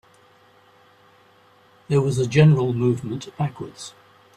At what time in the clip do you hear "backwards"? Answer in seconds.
3.37-3.93